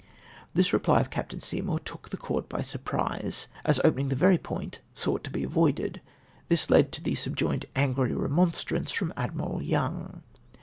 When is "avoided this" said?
5.43-6.71